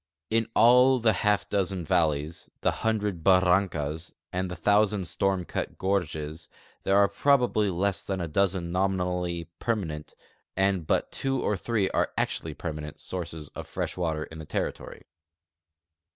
In 0.31 0.47
all 0.55 0.97
the 0.97 1.13
half 1.13 1.47
dozen 1.47 1.85
valle3''S, 1.85 2.49
the 2.61 2.71
hundred 2.71 3.23
barrancas, 3.23 4.11
and 4.33 4.49
the 4.49 4.55
thousand 4.55 5.07
storm 5.07 5.45
cut 5.45 5.77
gorges, 5.77 6.49
there 6.81 6.97
are 6.97 7.07
probably 7.07 7.69
less 7.69 8.03
than 8.03 8.19
a 8.19 8.27
dozen 8.27 8.71
nominally 8.71 9.47
perma 9.59 9.85
nent, 9.85 10.15
and 10.57 10.87
but 10.87 11.11
two 11.11 11.39
or 11.43 11.55
three 11.55 11.87
actually 12.17 12.55
permanent, 12.55 12.99
sources 12.99 13.49
of 13.49 13.67
fresh 13.67 13.95
water 13.95 14.23
in 14.23 14.39
the 14.39 14.45
territory. 14.45 15.03